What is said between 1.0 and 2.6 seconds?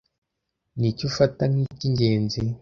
ufata nkikingenzi?